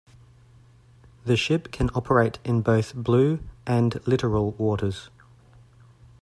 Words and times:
The 1.25 1.37
ship 1.37 1.71
can 1.71 1.91
operate 1.93 2.39
in 2.43 2.63
both 2.63 2.95
blue 2.95 3.37
and 3.67 4.01
littoral 4.07 4.53
waters. 4.53 5.11